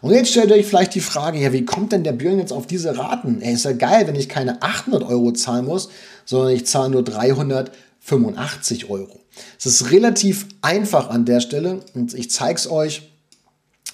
Und 0.00 0.10
jetzt 0.10 0.32
stellt 0.32 0.50
euch 0.50 0.66
vielleicht 0.66 0.96
die 0.96 1.00
Frage, 1.00 1.38
ja, 1.38 1.52
wie 1.52 1.64
kommt 1.64 1.92
denn 1.92 2.02
der 2.02 2.10
Björn 2.10 2.40
jetzt 2.40 2.52
auf 2.52 2.66
diese 2.66 2.98
Raten? 2.98 3.40
Ey, 3.42 3.52
ist 3.52 3.64
ja 3.64 3.74
geil, 3.74 4.08
wenn 4.08 4.16
ich 4.16 4.28
keine 4.28 4.60
800 4.60 5.04
Euro 5.04 5.30
zahlen 5.30 5.66
muss, 5.66 5.88
sondern 6.24 6.50
ich 6.50 6.66
zahle 6.66 6.90
nur 6.90 7.04
385 7.04 8.90
Euro. 8.90 9.20
Es 9.60 9.66
ist 9.66 9.92
relativ 9.92 10.48
einfach 10.62 11.10
an 11.10 11.24
der 11.24 11.38
Stelle 11.38 11.78
und 11.94 12.12
ich 12.12 12.28
zeige 12.28 12.56
es 12.56 12.68
euch 12.68 13.12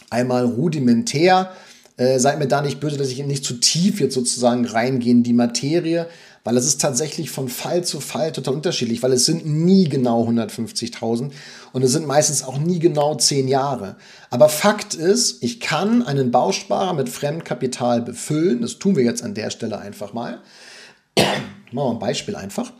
einmal 0.08 0.46
rudimentär. 0.46 1.52
Äh, 1.98 2.18
seid 2.18 2.38
mir 2.38 2.48
da 2.48 2.62
nicht 2.62 2.80
böse, 2.80 2.96
dass 2.96 3.10
ich 3.10 3.22
nicht 3.26 3.44
zu 3.44 3.60
tief 3.60 4.00
jetzt 4.00 4.14
sozusagen 4.14 4.64
reingehe 4.64 5.12
in 5.12 5.22
die 5.22 5.34
Materie 5.34 6.06
weil 6.48 6.56
es 6.56 6.64
ist 6.64 6.80
tatsächlich 6.80 7.30
von 7.30 7.50
Fall 7.50 7.84
zu 7.84 8.00
Fall 8.00 8.32
total 8.32 8.54
unterschiedlich, 8.54 9.02
weil 9.02 9.12
es 9.12 9.26
sind 9.26 9.44
nie 9.44 9.86
genau 9.86 10.26
150.000 10.26 11.30
und 11.74 11.82
es 11.82 11.92
sind 11.92 12.06
meistens 12.06 12.42
auch 12.42 12.56
nie 12.56 12.78
genau 12.78 13.16
10 13.16 13.48
Jahre. 13.48 13.98
Aber 14.30 14.48
Fakt 14.48 14.94
ist, 14.94 15.42
ich 15.42 15.60
kann 15.60 16.02
einen 16.02 16.30
Bausparer 16.30 16.94
mit 16.94 17.10
Fremdkapital 17.10 18.00
befüllen. 18.00 18.62
Das 18.62 18.78
tun 18.78 18.96
wir 18.96 19.04
jetzt 19.04 19.22
an 19.22 19.34
der 19.34 19.50
Stelle 19.50 19.78
einfach 19.78 20.14
mal. 20.14 20.40
Machen 21.18 21.34
wir 21.72 21.90
ein 21.90 21.98
Beispiel 21.98 22.34
einfach. 22.34 22.72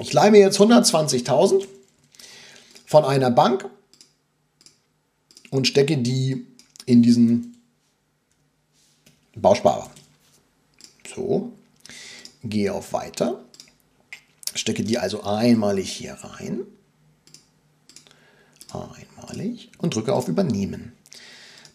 Ich 0.00 0.12
leihe 0.12 0.32
mir 0.32 0.40
jetzt 0.40 0.58
120.000 0.58 1.68
von 2.86 3.04
einer 3.04 3.30
Bank 3.30 3.70
und 5.50 5.68
stecke 5.68 5.96
die 5.96 6.44
in 6.86 7.04
diesen 7.04 7.56
Bausparer. 9.36 9.88
So, 11.14 11.52
gehe 12.42 12.72
auf 12.72 12.92
Weiter, 12.92 13.44
stecke 14.54 14.82
die 14.82 14.98
also 14.98 15.22
einmalig 15.22 15.90
hier 15.90 16.14
rein, 16.14 16.62
einmalig 18.72 19.70
und 19.78 19.94
drücke 19.94 20.14
auf 20.14 20.28
Übernehmen. 20.28 20.92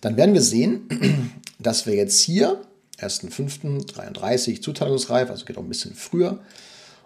Dann 0.01 0.17
werden 0.17 0.33
wir 0.33 0.41
sehen, 0.41 1.41
dass 1.59 1.85
wir 1.85 1.95
jetzt 1.95 2.19
hier 2.19 2.61
1.5.33 2.99 4.61
zuteilungsreif, 4.61 5.29
also 5.29 5.45
geht 5.45 5.57
auch 5.57 5.63
ein 5.63 5.69
bisschen 5.69 5.95
früher. 5.95 6.39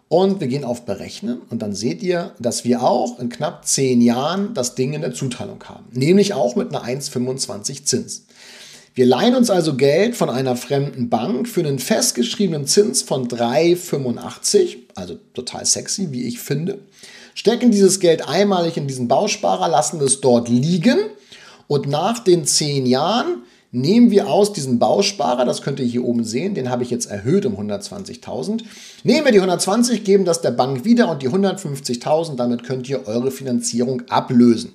Und 0.07 0.39
wir 0.39 0.47
gehen 0.47 0.63
auf 0.63 0.85
Berechnen 0.85 1.39
und 1.51 1.61
dann 1.61 1.75
seht 1.75 2.01
ihr, 2.01 2.33
dass 2.39 2.63
wir 2.63 2.81
auch 2.81 3.19
in 3.19 3.29
knapp 3.29 3.67
10 3.67 4.01
Jahren 4.01 4.55
das 4.55 4.73
Ding 4.73 4.93
in 4.93 5.01
der 5.01 5.13
Zuteilung 5.13 5.63
haben. 5.65 5.85
Nämlich 5.91 6.33
auch 6.33 6.55
mit 6.55 6.73
einer 6.73 6.83
1,25 6.83 7.85
Zins. 7.85 8.25
Wir 8.99 9.05
leihen 9.05 9.33
uns 9.33 9.49
also 9.49 9.77
Geld 9.77 10.17
von 10.17 10.29
einer 10.29 10.57
fremden 10.57 11.07
Bank 11.07 11.47
für 11.47 11.61
einen 11.61 11.79
festgeschriebenen 11.79 12.67
Zins 12.67 13.01
von 13.01 13.29
3,85, 13.29 14.75
also 14.93 15.15
total 15.33 15.65
sexy, 15.65 16.11
wie 16.11 16.27
ich 16.27 16.41
finde, 16.41 16.79
stecken 17.33 17.71
dieses 17.71 18.01
Geld 18.01 18.27
einmalig 18.27 18.75
in 18.75 18.87
diesen 18.87 19.07
Bausparer, 19.07 19.69
lassen 19.69 20.01
es 20.01 20.19
dort 20.19 20.49
liegen 20.49 20.97
und 21.69 21.87
nach 21.87 22.19
den 22.19 22.43
zehn 22.43 22.85
Jahren 22.85 23.43
nehmen 23.71 24.11
wir 24.11 24.27
aus 24.27 24.51
diesem 24.51 24.79
Bausparer, 24.79 25.45
das 25.45 25.61
könnt 25.61 25.79
ihr 25.79 25.85
hier 25.85 26.03
oben 26.03 26.25
sehen, 26.25 26.53
den 26.53 26.69
habe 26.69 26.83
ich 26.83 26.89
jetzt 26.89 27.09
erhöht 27.09 27.45
um 27.45 27.55
120.000, 27.55 28.63
nehmen 29.05 29.23
wir 29.23 29.31
die 29.31 29.39
120, 29.39 30.03
geben 30.03 30.25
das 30.25 30.41
der 30.41 30.51
Bank 30.51 30.83
wieder 30.83 31.09
und 31.09 31.21
die 31.21 31.29
150.000, 31.29 32.35
damit 32.35 32.65
könnt 32.65 32.89
ihr 32.89 33.07
eure 33.07 33.31
Finanzierung 33.31 34.01
ablösen. 34.09 34.73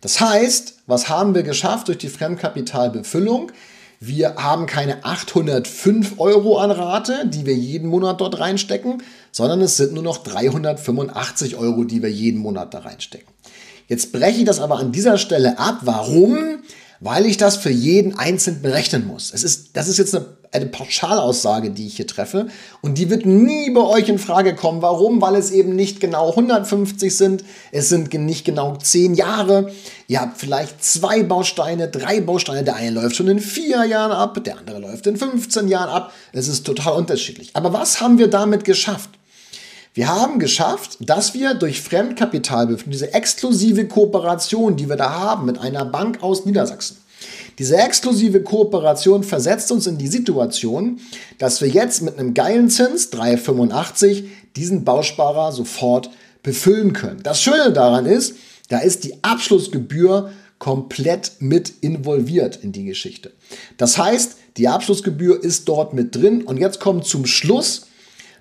Das 0.01 0.19
heißt, 0.19 0.79
was 0.87 1.09
haben 1.09 1.35
wir 1.35 1.43
geschafft 1.43 1.87
durch 1.87 1.97
die 1.97 2.09
Fremdkapitalbefüllung? 2.09 3.51
Wir 4.01 4.35
haben 4.35 4.65
keine 4.65 5.03
805 5.03 6.19
Euro 6.19 6.57
an 6.59 6.71
Rate, 6.71 7.27
die 7.27 7.45
wir 7.45 7.55
jeden 7.55 7.89
Monat 7.89 8.21
dort 8.21 8.39
reinstecken, 8.39 9.03
sondern 9.33 9.59
es 9.59 9.75
sind 9.75 9.91
nur 9.93 10.03
noch 10.03 10.23
385 10.23 11.57
Euro, 11.57 11.83
die 11.83 12.01
wir 12.01 12.09
jeden 12.09 12.39
Monat 12.39 12.73
da 12.73 12.79
reinstecken. 12.79 13.27
Jetzt 13.89 14.13
breche 14.13 14.39
ich 14.39 14.45
das 14.45 14.61
aber 14.61 14.77
an 14.79 14.93
dieser 14.93 15.17
Stelle 15.17 15.59
ab. 15.59 15.79
Warum? 15.81 16.59
Weil 16.99 17.25
ich 17.25 17.37
das 17.37 17.57
für 17.57 17.69
jeden 17.69 18.17
einzeln 18.17 18.61
berechnen 18.61 19.07
muss. 19.07 19.31
Es 19.33 19.43
ist, 19.43 19.77
das 19.77 19.87
ist 19.87 19.97
jetzt 19.97 20.15
eine 20.15 20.25
eine 20.51 20.65
Pauschalaussage, 20.65 21.71
die 21.71 21.87
ich 21.87 21.97
hier 21.97 22.07
treffe. 22.07 22.47
Und 22.81 22.97
die 22.97 23.09
wird 23.09 23.25
nie 23.25 23.69
bei 23.69 23.81
euch 23.81 24.09
in 24.09 24.17
Frage 24.17 24.55
kommen. 24.55 24.81
Warum? 24.81 25.21
Weil 25.21 25.35
es 25.35 25.51
eben 25.51 25.75
nicht 25.75 25.99
genau 25.99 26.29
150 26.29 27.15
sind. 27.15 27.43
Es 27.71 27.89
sind 27.89 28.13
nicht 28.13 28.45
genau 28.45 28.75
10 28.75 29.13
Jahre. 29.13 29.71
Ihr 30.07 30.21
habt 30.21 30.39
vielleicht 30.39 30.83
zwei 30.83 31.23
Bausteine, 31.23 31.87
drei 31.87 32.21
Bausteine. 32.21 32.63
Der 32.63 32.75
eine 32.75 32.91
läuft 32.91 33.15
schon 33.15 33.27
in 33.27 33.39
vier 33.39 33.85
Jahren 33.85 34.11
ab, 34.11 34.43
der 34.43 34.57
andere 34.57 34.79
läuft 34.79 35.05
in 35.07 35.17
15 35.17 35.67
Jahren 35.67 35.89
ab. 35.89 36.13
Es 36.33 36.47
ist 36.47 36.65
total 36.65 36.93
unterschiedlich. 36.93 37.51
Aber 37.53 37.71
was 37.71 38.01
haben 38.01 38.17
wir 38.17 38.27
damit 38.27 38.63
geschafft? 38.63 39.18
Wir 39.99 40.07
haben 40.07 40.39
geschafft, 40.39 40.95
dass 41.01 41.33
wir 41.33 41.55
durch 41.55 41.81
Fremdkapitalbefüllung, 41.81 42.89
diese 42.89 43.13
exklusive 43.13 43.85
Kooperation, 43.85 44.77
die 44.77 44.87
wir 44.87 44.95
da 44.95 45.09
haben 45.09 45.45
mit 45.45 45.57
einer 45.57 45.83
Bank 45.83 46.23
aus 46.23 46.45
Niedersachsen, 46.45 46.95
diese 47.57 47.75
exklusive 47.75 48.41
Kooperation 48.41 49.23
versetzt 49.23 49.73
uns 49.73 49.87
in 49.87 49.97
die 49.97 50.07
Situation, 50.07 51.01
dass 51.37 51.59
wir 51.59 51.67
jetzt 51.67 52.01
mit 52.01 52.17
einem 52.17 52.33
geilen 52.33 52.69
Zins, 52.69 53.11
3,85, 53.11 54.23
diesen 54.55 54.85
Bausparer 54.85 55.51
sofort 55.51 56.09
befüllen 56.43 56.93
können. 56.93 57.19
Das 57.21 57.41
Schöne 57.41 57.73
daran 57.73 58.05
ist, 58.05 58.35
da 58.69 58.77
ist 58.77 59.03
die 59.03 59.21
Abschlussgebühr 59.21 60.31
komplett 60.59 61.33
mit 61.39 61.73
involviert 61.81 62.55
in 62.63 62.71
die 62.71 62.85
Geschichte. 62.85 63.33
Das 63.75 63.97
heißt, 63.97 64.37
die 64.55 64.69
Abschlussgebühr 64.69 65.43
ist 65.43 65.67
dort 65.67 65.93
mit 65.93 66.15
drin 66.15 66.43
und 66.43 66.55
jetzt 66.55 66.79
kommt 66.79 67.03
zum 67.03 67.25
Schluss 67.25 67.88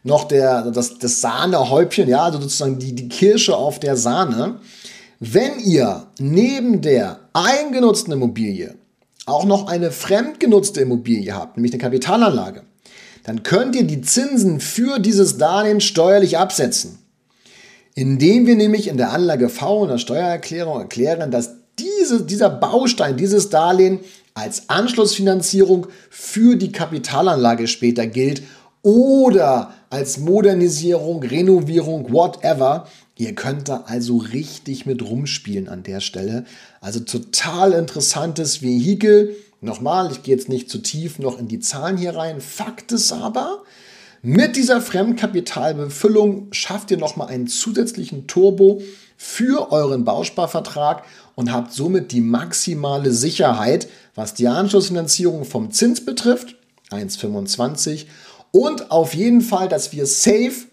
noch 0.03 0.25
der, 0.25 0.71
das, 0.71 0.99
das 0.99 1.21
Sahnehäubchen, 1.21 2.09
ja, 2.09 2.25
also 2.25 2.41
sozusagen 2.41 2.79
die, 2.79 2.95
die 2.95 3.09
Kirsche 3.09 3.57
auf 3.57 3.79
der 3.81 3.97
Sahne. 3.97 4.61
Wenn 5.21 5.59
ihr 5.61 6.07
neben 6.19 6.81
der 6.81 7.19
eingenutzten 7.33 8.13
Immobilie 8.13 8.75
auch 9.27 9.45
noch 9.45 9.69
eine 9.69 9.91
fremdgenutzte 9.91 10.81
Immobilie 10.81 11.35
habt, 11.35 11.57
nämlich 11.57 11.73
eine 11.73 11.83
Kapitalanlage, 11.83 12.63
dann 13.25 13.43
könnt 13.43 13.77
ihr 13.77 13.85
die 13.85 14.01
Zinsen 14.01 14.61
für 14.61 14.99
dieses 15.01 15.37
Darlehen 15.37 15.81
steuerlich 15.81 16.39
absetzen. 16.39 16.99
Indem 17.95 18.47
wir 18.47 18.57
nämlich 18.57 18.89
in 18.89 18.97
der 18.97 19.13
Anlage 19.13 19.49
V 19.49 19.85
in 19.85 19.91
der 19.91 19.99
Steuererklärung 19.99 20.79
erklären, 20.79 21.31
dass 21.31 21.51
diese, 21.79 22.23
dieser 22.23 22.49
Baustein, 22.49 23.17
dieses 23.17 23.51
Darlehen 23.51 24.01
als 24.35 24.69
Anschlussfinanzierung 24.69 25.89
für 26.11 26.57
die 26.57 26.73
Kapitalanlage 26.73 27.67
später 27.67 28.07
gilt 28.07 28.43
oder 28.83 29.75
als 29.91 30.19
Modernisierung, 30.19 31.23
Renovierung, 31.23 32.13
whatever. 32.13 32.87
Ihr 33.17 33.35
könnt 33.35 33.69
da 33.69 33.85
also 33.87 34.19
richtig 34.19 34.87
mit 34.87 35.03
rumspielen 35.03 35.69
an 35.69 35.83
der 35.83 36.01
Stelle. 36.01 36.45
Also 36.81 37.01
total 37.01 37.73
interessantes 37.73 38.63
Vehikel. 38.63 39.37
Nochmal, 39.61 40.13
ich 40.13 40.23
gehe 40.23 40.35
jetzt 40.35 40.49
nicht 40.49 40.71
zu 40.71 40.79
tief 40.79 41.19
noch 41.19 41.39
in 41.39 41.49
die 41.49 41.59
Zahlen 41.61 41.97
hier 41.97 42.15
rein. 42.15 42.41
Fakt 42.41 42.93
ist 42.93 43.13
aber, 43.13 43.63
mit 44.23 44.57
dieser 44.57 44.81
Fremdkapitalbefüllung 44.81 46.49
schafft 46.53 46.91
ihr 46.91 46.99
nochmal 46.99 47.29
einen 47.29 47.47
zusätzlichen 47.47 48.27
Turbo 48.27 48.83
für 49.17 49.73
euren 49.73 50.05
Bausparvertrag 50.05 51.05
und 51.35 51.53
habt 51.53 51.73
somit 51.73 52.13
die 52.13 52.21
maximale 52.21 53.13
Sicherheit, 53.13 53.89
was 54.15 54.35
die 54.35 54.49
Anschlussfinanzierung 54.49 55.45
vom 55.45 55.71
Zins 55.71 56.05
betrifft, 56.05 56.57
1,25 56.91 58.07
und 58.51 58.91
auf 58.91 59.15
jeden 59.15 59.41
Fall, 59.41 59.69
dass 59.69 59.93
wir 59.93 60.07
safe, 60.07 60.67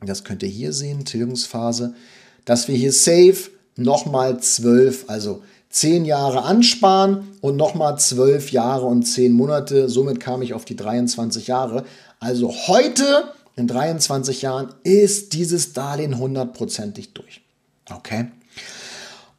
das 0.00 0.24
könnt 0.24 0.42
ihr 0.42 0.48
hier 0.48 0.72
sehen, 0.72 1.04
Tilgungsphase, 1.04 1.94
dass 2.44 2.68
wir 2.68 2.76
hier 2.76 2.92
safe 2.92 3.50
nochmal 3.76 4.40
12, 4.40 5.04
also 5.08 5.42
10 5.70 6.04
Jahre 6.04 6.42
ansparen 6.42 7.28
und 7.40 7.56
nochmal 7.56 7.98
12 7.98 8.52
Jahre 8.52 8.86
und 8.86 9.04
10 9.04 9.32
Monate. 9.32 9.88
Somit 9.88 10.18
kam 10.18 10.42
ich 10.42 10.54
auf 10.54 10.64
die 10.64 10.76
23 10.76 11.46
Jahre. 11.46 11.84
Also 12.20 12.52
heute, 12.68 13.32
in 13.54 13.66
23 13.66 14.42
Jahren, 14.42 14.74
ist 14.82 15.34
dieses 15.34 15.74
Darlehen 15.74 16.18
hundertprozentig 16.18 17.12
durch. 17.12 17.42
Okay? 17.90 18.28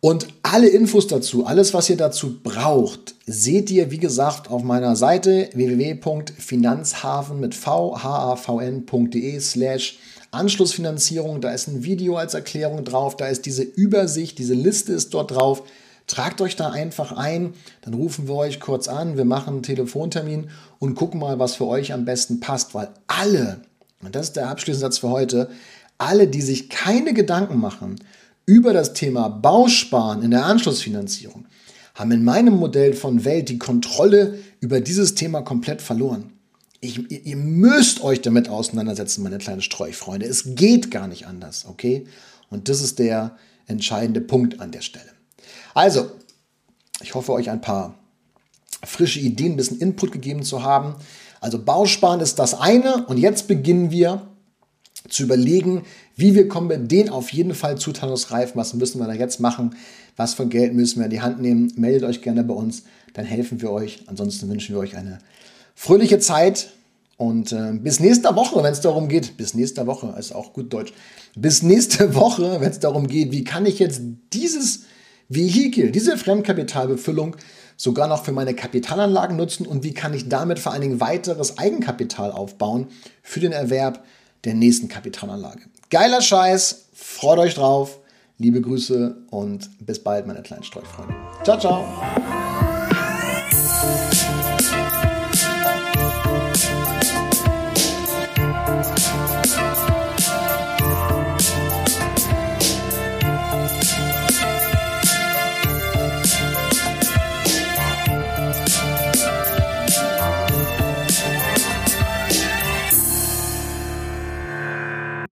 Und 0.02 0.28
alle 0.44 0.70
Infos 0.70 1.08
dazu, 1.08 1.46
alles, 1.46 1.74
was 1.74 1.90
ihr 1.90 1.98
dazu 1.98 2.40
braucht, 2.42 3.16
seht 3.26 3.70
ihr, 3.70 3.92
wie 3.92 3.98
gesagt, 3.98 4.50
auf 4.50 4.64
meiner 4.64 4.96
Seite 4.96 5.50
www.finanzhafen 5.54 7.42
mit 7.42 7.54
vhavn.de 7.54 9.40
slash 9.42 10.00
Anschlussfinanzierung. 10.32 11.42
Da 11.42 11.52
ist 11.52 11.68
ein 11.68 11.84
Video 11.84 12.16
als 12.16 12.34
Erklärung 12.34 12.86
drauf, 12.86 13.18
da 13.18 13.28
ist 13.28 13.46
diese 13.46 13.64
Übersicht, 13.64 14.38
diese 14.38 14.54
Liste 14.54 14.94
ist 14.94 15.14
dort 15.14 15.32
drauf. 15.32 15.64
Tragt 16.08 16.40
euch 16.40 16.56
da 16.56 16.70
einfach 16.70 17.12
ein, 17.12 17.54
dann 17.82 17.94
rufen 17.94 18.30
wir 18.30 18.36
euch 18.36 18.62
kurz 18.62 18.88
an, 18.88 19.18
wir 19.18 19.26
machen 19.26 19.56
einen 19.56 19.64
Telefontermin 19.64 20.50
und 20.80 20.96
gucken 20.96 21.20
mal, 21.20 21.40
was 21.40 21.56
für 21.56 21.68
euch 21.68 21.92
am 21.92 22.06
besten 22.06 22.40
passt, 22.40 22.74
weil 22.74 22.88
alle, 23.08 23.60
und 24.02 24.16
das 24.16 24.28
ist 24.28 24.38
der 24.38 24.50
abschließende 24.50 24.88
Satz 24.88 25.00
für 25.00 25.10
heute, 25.10 25.50
alle, 25.98 26.28
die 26.28 26.42
sich 26.42 26.70
keine 26.70 27.14
Gedanken 27.14 27.60
machen 27.60 27.98
über 28.50 28.74
das 28.74 28.94
Thema 28.94 29.30
Bausparen 29.30 30.24
in 30.24 30.32
der 30.32 30.44
Anschlussfinanzierung, 30.44 31.46
haben 31.94 32.12
in 32.12 32.24
meinem 32.24 32.56
Modell 32.56 32.94
von 32.94 33.24
Welt 33.24 33.48
die 33.48 33.60
Kontrolle 33.60 34.40
über 34.60 34.82
dieses 34.82 35.14
Thema 35.14 35.44
komplett 35.44 35.84
verloren. 35.84 36.34
Ich, 36.82 37.12
ihr 37.12 37.36
müsst 37.36 38.02
euch 38.02 38.22
damit 38.22 38.50
auseinandersetzen, 38.50 39.22
meine 39.22 39.38
kleinen 39.38 39.62
Streuchfreunde. 39.62 40.26
Es 40.26 40.56
geht 40.56 40.90
gar 40.90 41.08
nicht 41.08 41.28
anders, 41.28 41.68
okay? 41.70 42.08
Und 42.50 42.70
das 42.70 42.82
ist 42.82 42.98
der 42.98 43.38
entscheidende 43.68 44.22
Punkt 44.22 44.60
an 44.60 44.72
der 44.72 44.82
Stelle. 44.82 45.12
Also, 45.76 46.10
ich 47.04 47.14
hoffe, 47.14 47.34
euch 47.34 47.52
ein 47.52 47.62
paar 47.62 48.00
frische 48.84 49.20
Ideen, 49.20 49.54
ein 49.54 49.58
bisschen 49.58 49.80
Input 49.80 50.12
gegeben 50.12 50.42
zu 50.42 50.64
haben. 50.64 50.96
Also 51.40 51.64
Bausparen 51.64 52.20
ist 52.20 52.40
das 52.40 52.56
eine 52.56 53.06
und 53.06 53.18
jetzt 53.18 53.48
beginnen 53.48 53.92
wir 53.92 54.28
zu 55.08 55.24
überlegen, 55.24 55.84
wie 56.16 56.36
wir 56.36 56.48
kommen 56.48 56.70
wir 56.70 56.78
den 56.78 57.10
auf 57.10 57.32
jeden 57.32 57.54
Fall 57.54 57.78
zuteilungsreif, 57.78 58.56
was 58.56 58.74
müssen 58.74 59.00
wir 59.00 59.08
da 59.08 59.14
jetzt 59.14 59.40
machen, 59.40 59.76
was 60.18 60.34
für 60.34 60.48
Geld 60.48 60.74
müssen 60.74 61.00
wir 61.00 61.06
in 61.06 61.12
die 61.12 61.22
Hand 61.22 61.42
nehmen. 61.42 61.72
Meldet 61.78 62.04
euch 62.04 62.22
gerne 62.22 62.44
bei 62.44 62.54
uns, 62.54 62.84
dann 63.14 63.26
helfen 63.26 63.62
wir 63.62 63.72
euch. 63.72 64.04
Ansonsten 64.08 64.50
wünschen 64.50 64.76
wir 64.76 64.80
euch 64.80 64.98
eine 64.98 65.20
fröhliche 65.76 66.20
Zeit 66.20 66.74
und 67.20 67.52
äh, 67.52 67.74
bis 67.74 68.00
nächste 68.00 68.34
Woche, 68.36 68.64
wenn 68.64 68.72
es 68.72 68.80
darum 68.80 69.10
geht, 69.10 69.36
bis 69.36 69.54
nächste 69.54 69.86
Woche, 69.88 70.16
ist 70.18 70.34
auch 70.34 70.54
gut 70.54 70.72
Deutsch, 70.74 70.94
bis 71.36 71.64
nächste 71.64 72.16
Woche, 72.16 72.62
wenn 72.62 72.72
es 72.72 72.80
darum 72.80 73.08
geht, 73.08 73.32
wie 73.32 73.44
kann 73.44 73.66
ich 73.66 73.80
jetzt 73.80 74.02
dieses 74.32 74.84
Vehikel, 75.28 75.92
diese 75.92 76.18
Fremdkapitalbefüllung 76.18 77.36
sogar 77.76 78.08
noch 78.08 78.24
für 78.24 78.32
meine 78.32 78.54
Kapitalanlagen 78.54 79.36
nutzen 79.36 79.66
und 79.68 79.84
wie 79.84 79.94
kann 79.94 80.14
ich 80.14 80.30
damit 80.30 80.60
vor 80.60 80.72
allen 80.72 80.82
Dingen 80.82 81.02
weiteres 81.02 81.58
Eigenkapital 81.58 82.32
aufbauen 82.32 82.88
für 83.22 83.42
den 83.42 83.52
Erwerb 83.52 84.04
der 84.44 84.54
nächsten 84.54 84.88
Kapitalanlage. 84.88 85.62
Geiler 85.90 86.22
Scheiß, 86.22 86.90
freut 86.94 87.40
euch 87.40 87.56
drauf. 87.56 88.00
Liebe 88.38 88.62
Grüße 88.62 89.18
und 89.32 89.70
bis 89.86 90.02
bald, 90.02 90.26
meine 90.26 90.42
kleinen 90.42 90.64
Streufreunde. 90.64 91.14
Ciao, 91.44 91.60
ciao. 91.60 92.39